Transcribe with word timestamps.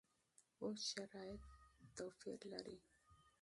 اوس 0.63 0.79
شرایط 0.91 1.41
فرق 2.19 2.41
لري. 2.51 2.77